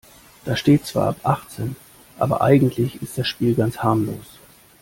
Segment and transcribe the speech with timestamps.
[0.45, 1.75] Da steht zwar ab achtzehn,
[2.17, 4.39] aber eigentlich ist das Spiel ganz harmlos.